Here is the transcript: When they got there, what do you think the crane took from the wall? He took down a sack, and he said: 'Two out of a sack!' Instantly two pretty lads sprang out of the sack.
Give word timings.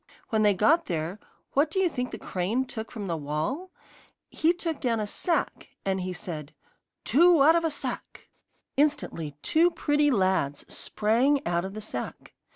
When 0.29 0.41
they 0.41 0.55
got 0.55 0.87
there, 0.87 1.19
what 1.51 1.69
do 1.69 1.77
you 1.77 1.87
think 1.87 2.09
the 2.09 2.17
crane 2.17 2.65
took 2.65 2.89
from 2.91 3.05
the 3.05 3.15
wall? 3.15 3.69
He 4.31 4.51
took 4.51 4.79
down 4.81 4.99
a 4.99 5.05
sack, 5.05 5.69
and 5.85 6.01
he 6.01 6.11
said: 6.11 6.55
'Two 7.05 7.43
out 7.43 7.55
of 7.55 7.63
a 7.63 7.69
sack!' 7.69 8.27
Instantly 8.75 9.35
two 9.43 9.69
pretty 9.69 10.09
lads 10.09 10.65
sprang 10.67 11.45
out 11.45 11.65
of 11.65 11.75
the 11.75 11.81
sack. 11.81 12.33